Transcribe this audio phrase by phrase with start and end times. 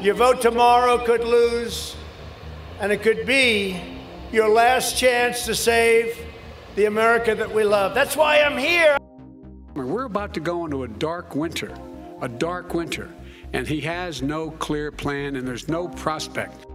[0.00, 1.96] Your vote tomorrow could lose,
[2.78, 3.82] and it could be
[4.30, 6.16] your last chance to save
[6.76, 7.96] the America that we love.
[7.96, 8.96] That's why I'm here.
[9.74, 11.76] We're about to go into a dark winter,
[12.22, 13.10] a dark winter,
[13.52, 16.66] and he has no clear plan and there's no prospect.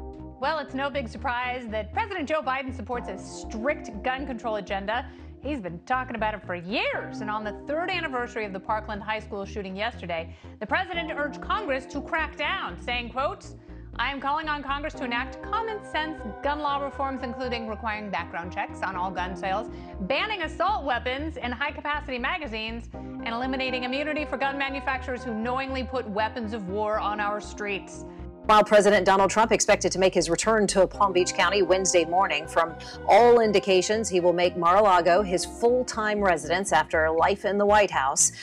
[0.42, 5.10] Well, it's no big surprise that President Joe Biden supports a strict gun control agenda.
[5.44, 7.20] He's been talking about it for years.
[7.20, 11.42] And on the third anniversary of the Parkland High School shooting yesterday, the president urged
[11.42, 13.58] Congress to crack down, saying, quotes,
[13.98, 18.54] I am calling on Congress to enact common sense gun law reforms, including requiring background
[18.54, 19.70] checks on all gun sales,
[20.02, 25.84] banning assault weapons and high capacity magazines, and eliminating immunity for gun manufacturers who knowingly
[25.84, 28.06] put weapons of war on our streets.
[28.46, 32.46] While President Donald Trump expected to make his return to Palm Beach County Wednesday morning,
[32.46, 32.76] from
[33.08, 37.46] all indications, he will make Mar a Lago his full time residence after a life
[37.46, 38.34] in the White House.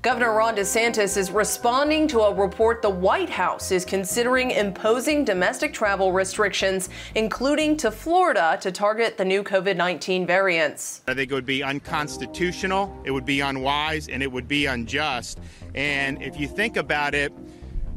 [0.00, 5.74] Governor Ron DeSantis is responding to a report the White House is considering imposing domestic
[5.74, 11.02] travel restrictions, including to Florida, to target the new COVID 19 variants.
[11.06, 15.38] I think it would be unconstitutional, it would be unwise, and it would be unjust.
[15.74, 17.30] And if you think about it,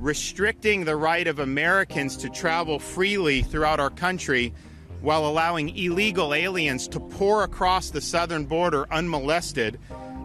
[0.04, 4.54] restricting the right of Americans to travel freely throughout our country
[5.00, 9.80] while allowing illegal aliens to pour across the southern border unmolested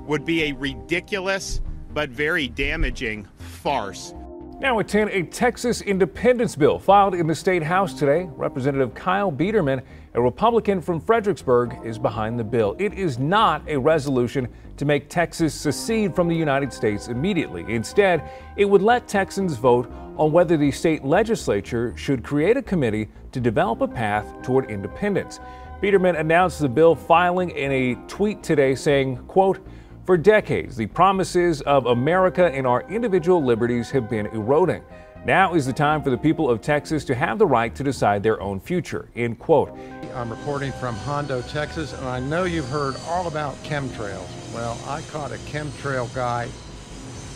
[0.04, 1.60] would be a ridiculous
[1.94, 4.14] but very damaging farce.
[4.58, 8.28] Now at 10, a Texas independence bill filed in the state house today.
[8.32, 9.82] Representative Kyle Biedermann,
[10.14, 12.74] a Republican from Fredericksburg, is behind the bill.
[12.78, 17.64] It is not a resolution to make Texas secede from the United States immediately.
[17.68, 23.08] Instead, it would let Texans vote on whether the state legislature should create a committee
[23.32, 25.40] to develop a path toward independence.
[25.82, 29.60] Biedermann announced the bill filing in a tweet today saying, quote,
[30.04, 34.82] for decades, the promises of America and our individual liberties have been eroding.
[35.24, 38.22] Now is the time for the people of Texas to have the right to decide
[38.22, 39.08] their own future.
[39.16, 39.76] End quote.
[40.14, 44.28] I'm reporting from Hondo, Texas, and I know you've heard all about chemtrails.
[44.54, 46.48] Well, I caught a chemtrail guy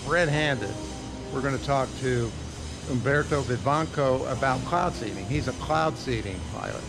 [0.06, 0.72] red handed.
[1.32, 2.30] We're going to talk to
[2.90, 5.26] Umberto Vivanco about cloud seeding.
[5.26, 6.82] He's a cloud seeding pilot.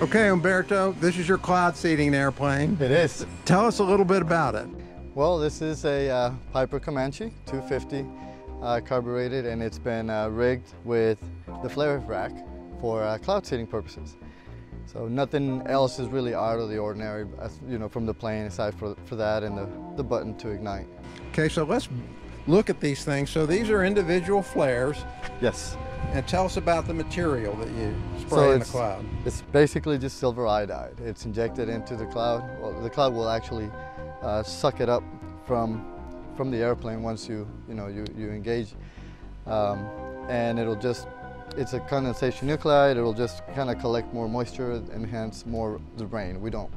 [0.00, 2.76] Okay, Umberto, this is your cloud seeding airplane.
[2.80, 3.24] It is.
[3.44, 4.66] Tell us a little bit about it.
[5.14, 8.25] Well, this is a uh, Piper Comanche 250 uh,
[8.80, 11.18] carbureted, and it's been uh, rigged with
[11.62, 12.32] the flare rack
[12.80, 14.16] for uh, cloud seeding purposes.
[14.86, 17.26] So nothing else is really out of the ordinary,
[17.68, 20.86] you know, from the plane aside for, for that and the, the button to ignite.
[21.32, 21.88] Okay, so let's
[22.46, 23.30] look at these things.
[23.30, 25.04] So these are individual flares.
[25.40, 25.76] Yes.
[26.12, 29.04] And tell us about the material that you spray so in the cloud.
[29.24, 31.00] It's basically just silver iodide.
[31.00, 32.48] It's injected into the cloud.
[32.60, 33.68] Well, the cloud will actually
[34.22, 35.02] uh, suck it up
[35.46, 35.95] from
[36.36, 38.74] from the airplane once you you know you you engage,
[39.46, 39.86] um,
[40.28, 41.08] and it'll just
[41.56, 42.92] it's a condensation nuclide.
[42.92, 46.40] It'll just kind of collect more moisture and hence more the rain.
[46.40, 46.70] We don't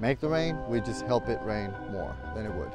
[0.00, 0.58] make the rain.
[0.68, 2.72] We just help it rain more than it would.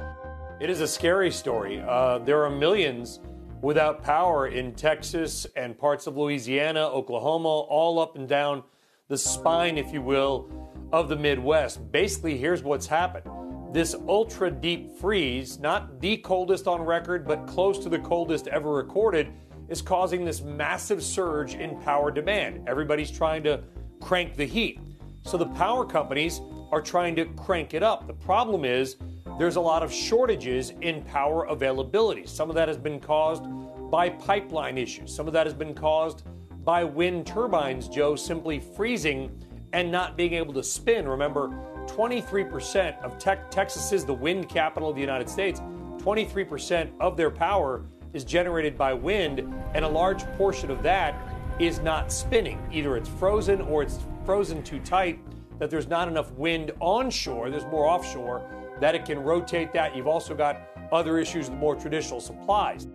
[0.60, 1.80] It is a scary story.
[1.80, 3.20] Uh, there are millions
[3.60, 8.62] without power in Texas and parts of Louisiana, Oklahoma, all up and down
[9.08, 10.48] the spine, if you will,
[10.92, 11.90] of the Midwest.
[11.92, 13.26] Basically, here's what's happened.
[13.70, 18.72] This ultra deep freeze, not the coldest on record, but close to the coldest ever
[18.72, 19.30] recorded,
[19.68, 22.66] is causing this massive surge in power demand.
[22.66, 23.62] Everybody's trying to
[24.00, 24.80] crank the heat.
[25.22, 26.40] So the power companies
[26.72, 28.06] are trying to crank it up.
[28.06, 28.96] The problem is
[29.38, 32.26] there's a lot of shortages in power availability.
[32.26, 33.44] Some of that has been caused
[33.90, 35.14] by pipeline issues.
[35.14, 36.22] Some of that has been caused
[36.64, 39.30] by wind turbines, Joe, simply freezing
[39.74, 41.06] and not being able to spin.
[41.06, 41.50] Remember,
[41.98, 45.58] 23% of te- Texas is the wind capital of the United States.
[45.98, 47.82] 23% of their power
[48.12, 49.40] is generated by wind,
[49.74, 51.16] and a large portion of that
[51.58, 52.56] is not spinning.
[52.70, 55.18] Either it's frozen or it's frozen too tight
[55.58, 58.48] that there's not enough wind onshore, there's more offshore
[58.78, 59.96] that it can rotate that.
[59.96, 60.60] You've also got
[60.92, 62.86] other issues with more traditional supplies.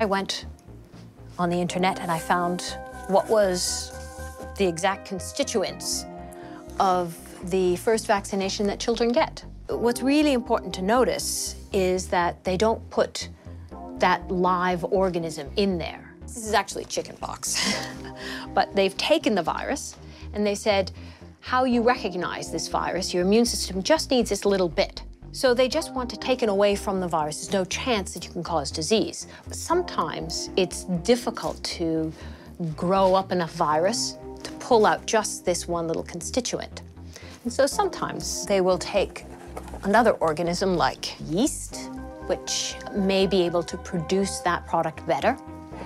[0.00, 0.46] I went
[1.38, 2.78] on the internet and I found
[3.08, 3.92] what was
[4.56, 6.06] the exact constituents
[6.78, 7.14] of
[7.44, 9.44] the first vaccination that children get.
[9.68, 13.28] What's really important to notice is that they don't put
[13.98, 16.14] that live organism in there.
[16.22, 17.76] This is actually chickenpox.
[18.54, 19.96] but they've taken the virus
[20.32, 20.92] and they said,
[21.40, 25.02] how you recognize this virus, your immune system just needs this little bit.
[25.32, 27.38] So they just want to take it away from the virus.
[27.38, 29.28] There's no chance that you can cause disease.
[29.46, 32.12] But sometimes it's difficult to
[32.76, 36.82] grow up enough virus to pull out just this one little constituent.
[37.44, 39.24] And so sometimes they will take
[39.84, 41.90] another organism like yeast,
[42.26, 45.36] which may be able to produce that product better.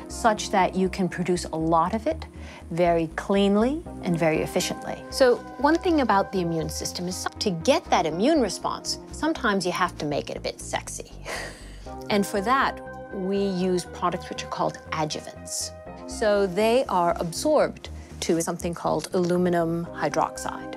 [0.08, 2.26] such that you can produce a lot of it
[2.70, 5.02] very cleanly and very efficiently.
[5.10, 9.72] So, one thing about the immune system is to get that immune response, sometimes you
[9.72, 11.12] have to make it a bit sexy.
[12.10, 12.80] and for that,
[13.14, 15.70] we use products which are called adjuvants.
[16.06, 17.88] So, they are absorbed
[18.20, 20.73] to something called aluminum hydroxide.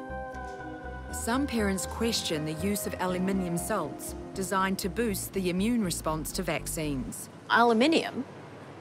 [1.14, 6.44] Some parents question the use of aluminium salts designed to boost the immune response to
[6.44, 7.30] vaccines.
[7.50, 8.26] Aluminium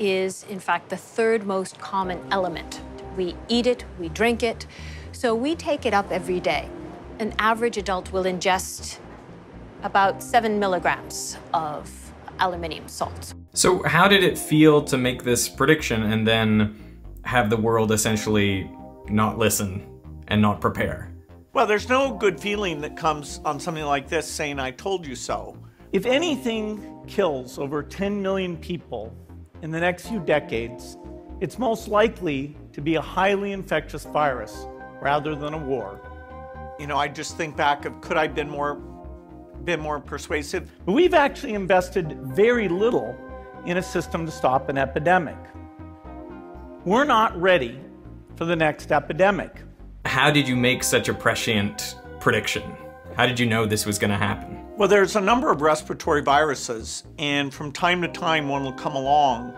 [0.01, 2.81] is, in fact, the third most common element.
[3.17, 4.67] We eat it, we drink it,
[5.13, 6.69] so we take it up every day.
[7.21, 8.99] An average adult will ingest
[9.85, 11.89] about seven milligrams of
[12.41, 13.35] aluminium salt.
[13.55, 18.69] So, how did it feel to make this prediction and then have the world essentially
[19.09, 19.87] not listen
[20.27, 21.16] and not prepare?
[21.57, 25.15] Well, there's no good feeling that comes on something like this saying, I told you
[25.15, 25.57] so.
[25.91, 29.17] If anything kills over 10 million people
[29.63, 30.99] in the next few decades,
[31.41, 34.67] it's most likely to be a highly infectious virus
[35.01, 35.99] rather than a war.
[36.79, 38.75] You know, I just think back of could I have been more
[39.65, 40.71] been more persuasive?
[40.85, 43.17] We've actually invested very little
[43.65, 45.39] in a system to stop an epidemic.
[46.85, 47.81] We're not ready
[48.37, 49.63] for the next epidemic.
[50.17, 52.63] How did you make such a prescient prediction?
[53.19, 54.65] How did you know this was going to happen?
[54.79, 58.95] Well, there's a number of respiratory viruses, and from time to time, one will come
[58.95, 59.53] along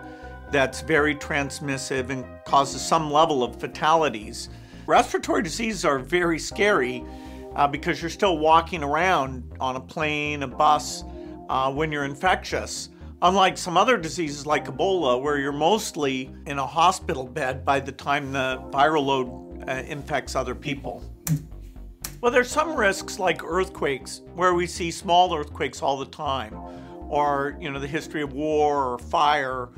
[0.51, 4.49] that's very transmissive and causes some level of fatalities.
[4.85, 7.05] Respiratory diseases are very scary
[7.55, 11.05] uh, because you're still walking around on a plane, a bus,
[11.47, 12.89] uh, when you're infectious.
[13.21, 17.93] Unlike some other diseases like Ebola, where you're mostly in a hospital bed by the
[17.93, 21.03] time the viral load uh, infects other people.
[22.21, 26.53] Well, there's some risks like earthquakes, where we see small earthquakes all the time,
[27.07, 29.69] or you know the history of war or fire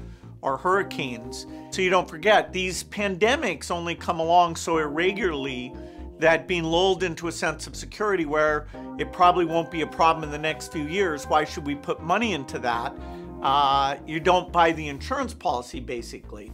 [0.41, 1.45] or hurricanes.
[1.69, 5.73] So you don't forget, these pandemics only come along so irregularly
[6.17, 8.67] that being lulled into a sense of security where
[8.97, 12.01] it probably won't be a problem in the next few years, why should we put
[12.01, 12.93] money into that?
[13.41, 16.51] Uh, you don't buy the insurance policy, basically.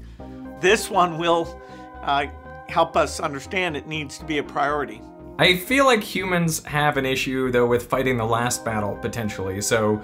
[0.62, 1.62] This one will
[2.02, 2.28] uh,
[2.70, 5.02] help us understand it needs to be a priority.
[5.40, 9.62] I feel like humans have an issue, though, with fighting the last battle, potentially.
[9.62, 10.02] So,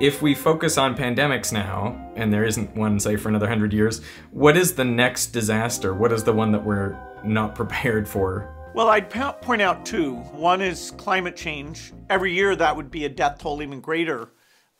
[0.00, 4.02] if we focus on pandemics now, and there isn't one, say, for another hundred years,
[4.32, 5.94] what is the next disaster?
[5.94, 8.52] What is the one that we're not prepared for?
[8.74, 10.16] Well, I'd point out two.
[10.16, 11.92] One is climate change.
[12.10, 14.30] Every year, that would be a death toll even greater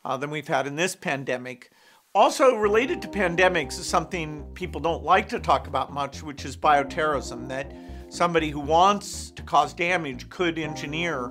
[0.03, 1.71] uh, than we've had in this pandemic.
[2.15, 6.55] Also, related to pandemics is something people don't like to talk about much, which is
[6.55, 7.49] bioterrorism.
[7.49, 7.73] That
[8.07, 11.29] somebody who wants to cause damage could engineer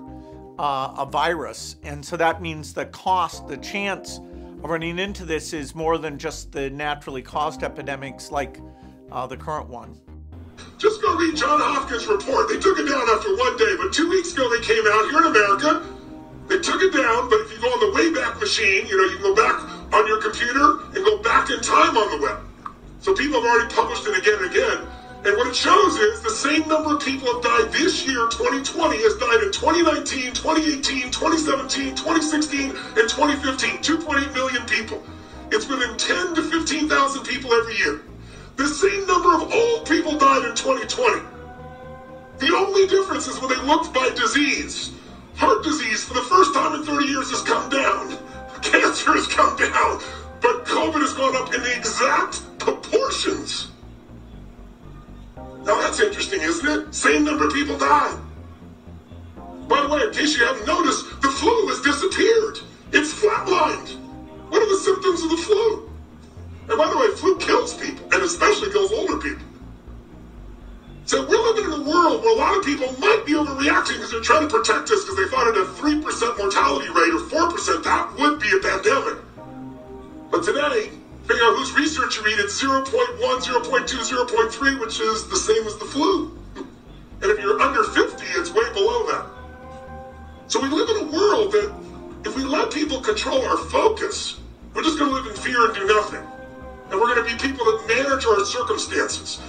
[0.58, 1.76] uh, a virus.
[1.84, 4.18] And so that means the cost, the chance
[4.62, 8.60] of running into this is more than just the naturally caused epidemics like
[9.10, 9.98] uh, the current one.
[10.76, 12.50] Just go read John Hopkins' report.
[12.50, 15.20] They took it down after one day, but two weeks ago they came out here
[15.20, 15.94] in America
[16.48, 19.16] they took it down, but if you go on the Wayback Machine, you know, you
[19.16, 22.38] can go back on your computer and go back in time on the web.
[23.00, 24.88] So people have already published it again and again.
[25.24, 28.98] And what it shows is the same number of people have died this year, 2020,
[29.02, 33.78] has died in 2019, 2018, 2017, 2016, and 2015.
[33.80, 35.02] 2.8 million people.
[35.52, 38.00] It's within 10 to 15,000 people every year.
[38.56, 41.22] The same number of old people died in 2020.
[42.38, 44.92] The only difference is when they looked by disease.
[45.36, 48.18] Heart disease, for the first time in 30 years, has come down.
[48.64, 50.02] Cancer has come down.
[50.40, 53.68] But COVID has gone up in the exact proportions.
[55.36, 56.94] Now that's interesting, isn't it?
[56.94, 58.18] Same number of people die.
[59.68, 62.58] By the way, in case you haven't noticed, the flu has disappeared.
[62.92, 63.98] It's flatlined.
[64.50, 65.90] What are the symptoms of the flu?
[66.68, 69.46] And by the way, flu kills people, and especially kills older people.
[71.06, 71.43] So we're
[71.84, 75.04] world where a lot of people might be overreacting because they're trying to protect us
[75.04, 76.00] because they thought at a 3%
[76.38, 79.18] mortality rate or 4%, that would be a pandemic.
[80.30, 80.90] But today,
[81.28, 85.76] figure out whose research you read, it's 0.1, 0.2, 0.3, which is the same as
[85.78, 86.36] the flu.
[87.22, 89.26] And if you're under 50, it's way below that.
[90.48, 91.72] So we live in a world that
[92.26, 94.40] if we let people control our focus,
[94.74, 96.22] we're just going to live in fear and do nothing.
[96.90, 99.40] And we're going to be people that manage our circumstances.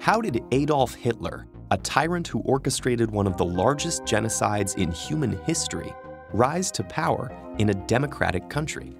[0.00, 5.36] How did Adolf Hitler, a tyrant who orchestrated one of the largest genocides in human
[5.44, 5.92] history,
[6.32, 8.92] rise to power in a democratic country?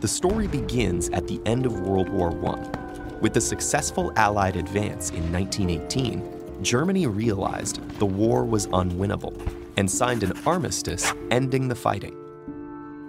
[0.00, 3.16] The story begins at the end of World War I.
[3.20, 9.34] With the successful Allied advance in 1918, Germany realized the war was unwinnable
[9.76, 12.16] and signed an armistice ending the fighting.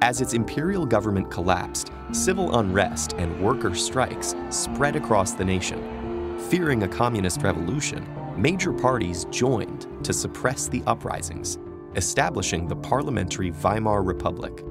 [0.01, 6.38] As its imperial government collapsed, civil unrest and worker strikes spread across the nation.
[6.50, 8.05] Fearing a communist revolution,
[8.38, 11.58] major parties joined to suppress the uprisings,
[11.96, 14.63] establishing the parliamentary Weimar Republic.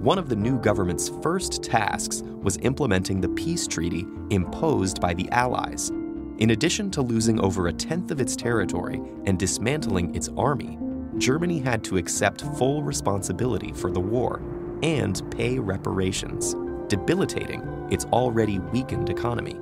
[0.00, 5.28] One of the new government's first tasks was implementing the peace treaty imposed by the
[5.30, 5.90] Allies.
[6.38, 10.78] In addition to losing over a tenth of its territory and dismantling its army,
[11.18, 14.40] Germany had to accept full responsibility for the war
[14.82, 16.54] and pay reparations,
[16.88, 19.56] debilitating its already weakened economy.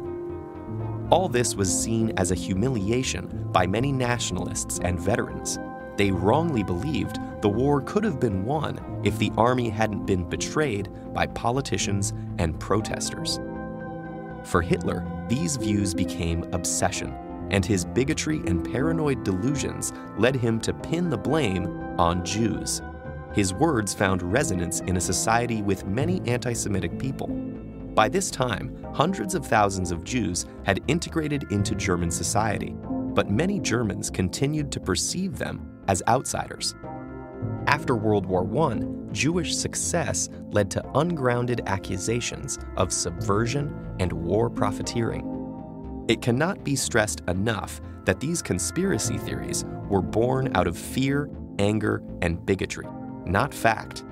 [1.11, 5.59] All this was seen as a humiliation by many nationalists and veterans.
[5.97, 10.89] They wrongly believed the war could have been won if the army hadn't been betrayed
[11.13, 13.41] by politicians and protesters.
[14.45, 17.13] For Hitler, these views became obsession,
[17.51, 21.67] and his bigotry and paranoid delusions led him to pin the blame
[21.99, 22.83] on Jews.
[23.35, 27.29] His words found resonance in a society with many anti Semitic people.
[27.95, 32.75] By this time, hundreds of thousands of Jews had integrated into German society,
[33.15, 36.75] but many Germans continued to perceive them as outsiders.
[37.67, 38.81] After World War I,
[39.13, 46.05] Jewish success led to ungrounded accusations of subversion and war profiteering.
[46.09, 51.29] It cannot be stressed enough that these conspiracy theories were born out of fear,
[51.59, 52.87] anger, and bigotry,
[53.27, 54.05] not fact.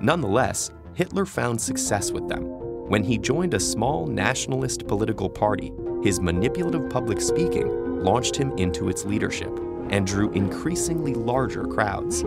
[0.00, 2.61] Nonetheless, Hitler found success with them.
[2.92, 5.72] When he joined a small nationalist political party,
[6.02, 9.48] his manipulative public speaking launched him into its leadership
[9.88, 12.20] and drew increasingly larger crowds.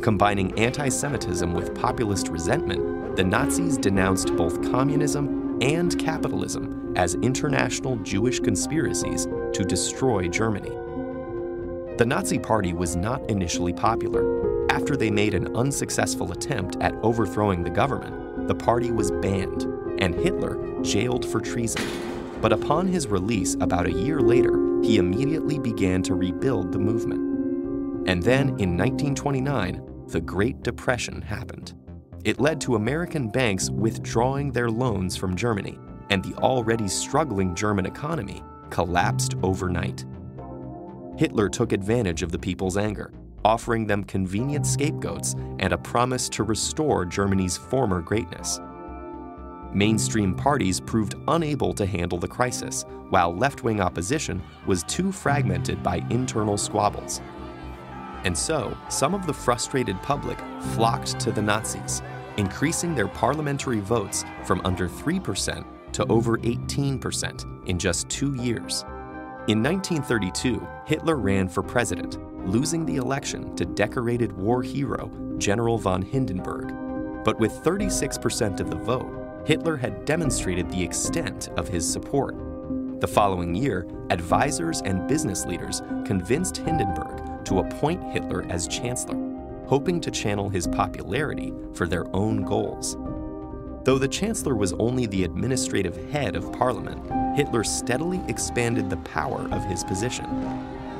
[0.00, 7.96] Combining anti Semitism with populist resentment, the Nazis denounced both communism and capitalism as international
[7.96, 10.72] Jewish conspiracies to destroy Germany.
[11.98, 14.70] The Nazi Party was not initially popular.
[14.70, 20.14] After they made an unsuccessful attempt at overthrowing the government, the party was banned and
[20.14, 21.84] Hitler jailed for treason.
[22.40, 28.08] But upon his release about a year later, he immediately began to rebuild the movement.
[28.08, 31.74] And then in 1929, the Great Depression happened.
[32.24, 35.78] It led to American banks withdrawing their loans from Germany,
[36.10, 40.04] and the already struggling German economy collapsed overnight.
[41.16, 43.12] Hitler took advantage of the people's anger,
[43.48, 48.60] offering them convenient scapegoats and a promise to restore Germany's former greatness.
[49.72, 55.82] Mainstream parties proved unable to handle the crisis, while left wing opposition was too fragmented
[55.82, 57.22] by internal squabbles.
[58.24, 60.38] And so, some of the frustrated public
[60.74, 62.02] flocked to the Nazis,
[62.36, 68.84] increasing their parliamentary votes from under 3% to over 18% in just two years.
[69.48, 76.00] In 1932, Hitler ran for president, losing the election to decorated war hero General von
[76.00, 76.72] Hindenburg.
[77.24, 82.34] But with 36% of the vote, Hitler had demonstrated the extent of his support.
[83.00, 89.18] The following year, advisors and business leaders convinced Hindenburg to appoint Hitler as chancellor,
[89.66, 92.96] hoping to channel his popularity for their own goals.
[93.84, 97.00] Though the chancellor was only the administrative head of parliament,
[97.36, 100.26] Hitler steadily expanded the power of his position.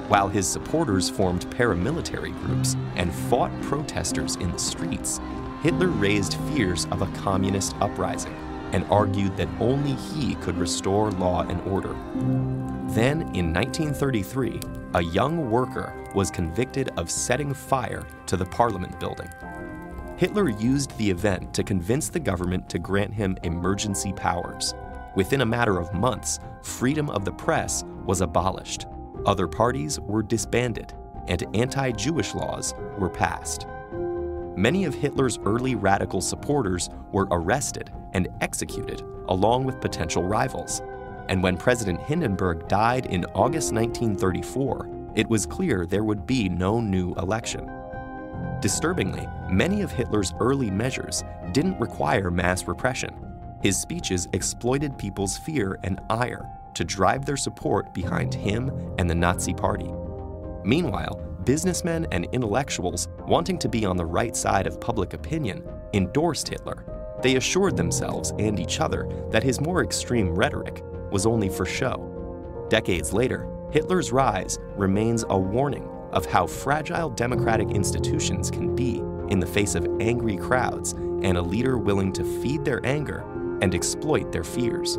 [0.08, 5.20] While his supporters formed paramilitary groups and fought protesters in the streets,
[5.62, 8.34] Hitler raised fears of a communist uprising
[8.72, 11.94] and argued that only he could restore law and order.
[12.94, 14.60] Then, in 1933,
[14.94, 19.28] a young worker was convicted of setting fire to the Parliament building.
[20.16, 24.74] Hitler used the event to convince the government to grant him emergency powers.
[25.16, 28.86] Within a matter of months, freedom of the press was abolished,
[29.26, 30.94] other parties were disbanded,
[31.26, 33.66] and anti Jewish laws were passed
[34.58, 40.82] many of Hitler's early radical supporters were arrested and executed along with potential rivals.
[41.28, 46.80] And when President Hindenburg died in August 1934, it was clear there would be no
[46.80, 47.70] new election.
[48.60, 51.22] Disturbingly, many of Hitler's early measures
[51.52, 53.14] didn't require mass repression.
[53.62, 59.14] His speeches exploited people's fear and ire to drive their support behind him and the
[59.14, 59.90] Nazi Party.
[60.64, 66.46] Meanwhile, businessmen and intellectuals wanting to be on the right side of public opinion endorsed
[66.46, 66.84] Hitler.
[67.20, 72.14] They assured themselves and each other that his more extreme rhetoric was only for show.
[72.70, 79.40] Decades later, Hitler's rise remains a warning of how fragile democratic institutions can be in
[79.40, 83.24] the face of angry crowds and a leader willing to feed their anger
[83.62, 84.96] and exploit their fears.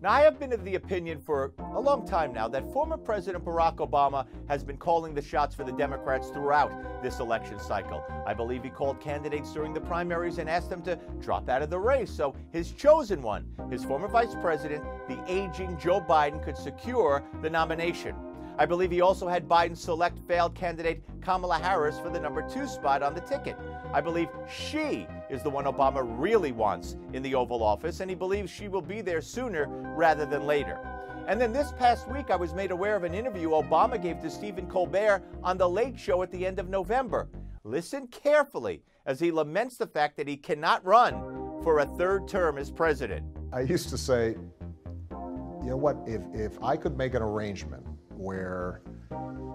[0.00, 3.44] Now, I have been of the opinion for a long time now that former President
[3.44, 8.04] Barack Obama has been calling the shots for the Democrats throughout this election cycle.
[8.24, 11.70] I believe he called candidates during the primaries and asked them to drop out of
[11.70, 16.56] the race so his chosen one, his former vice president, the aging Joe Biden, could
[16.56, 18.14] secure the nomination.
[18.58, 22.66] I believe he also had Biden select failed candidate Kamala Harris for the number two
[22.66, 23.56] spot on the ticket.
[23.92, 28.16] I believe she is the one Obama really wants in the Oval Office, and he
[28.16, 30.80] believes she will be there sooner rather than later.
[31.28, 34.30] And then this past week, I was made aware of an interview Obama gave to
[34.30, 37.28] Stephen Colbert on The Late Show at the end of November.
[37.62, 41.14] Listen carefully as he laments the fact that he cannot run
[41.62, 43.24] for a third term as president.
[43.52, 44.36] I used to say,
[45.10, 47.84] you know what, if, if I could make an arrangement
[48.18, 48.82] where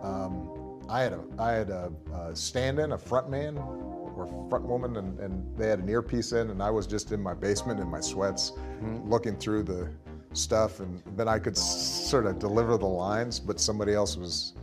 [0.02, 4.98] um, I had a I had a, a stand-in, a front man or front woman,
[4.98, 7.88] and, and they had an earpiece in, and I was just in my basement in
[7.90, 9.10] my sweats, mm-hmm.
[9.10, 9.90] looking through the
[10.34, 14.54] stuff, and then I could s- sort of deliver the lines, but somebody else was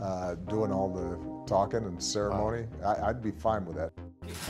[0.00, 2.66] uh, doing all the talking and ceremony.
[2.82, 2.96] Wow.
[3.02, 3.92] I, would be fine with that.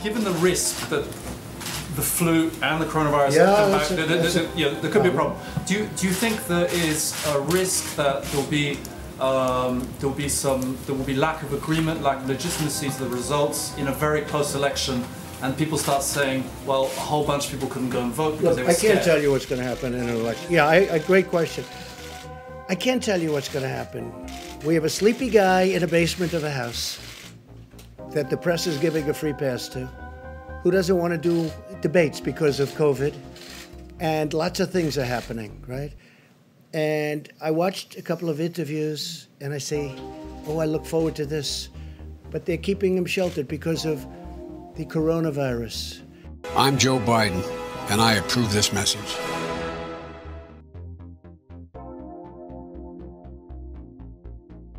[0.03, 4.69] Given the risk that the flu and the coronavirus yeah, come a, there, there, yeah,
[4.79, 5.37] there could be a problem.
[5.65, 8.77] Do you, do you think there is a risk that there'll be
[9.19, 13.03] um, there will be some, there will be lack of agreement, lack of legitimacy to
[13.03, 15.03] the results in a very close election,
[15.41, 18.43] and people start saying, well, a whole bunch of people couldn't go and vote because
[18.43, 18.93] Look, they were I scared.
[18.95, 20.51] can't tell you what's going to happen in an election.
[20.51, 21.63] Yeah, I, a great question.
[22.67, 24.11] I can't tell you what's going to happen.
[24.65, 26.99] We have a sleepy guy in a basement of a house
[28.11, 29.85] that the press is giving a free pass to,
[30.63, 33.13] who doesn't want to do debates because of COVID,
[33.99, 35.93] and lots of things are happening, right?
[36.75, 39.95] And I watched a couple of interviews and I say,
[40.45, 41.69] oh, I look forward to this.
[42.31, 44.05] But they're keeping him sheltered because of
[44.75, 46.01] the coronavirus.
[46.53, 47.41] I'm Joe Biden,
[47.89, 49.34] and I approve this message.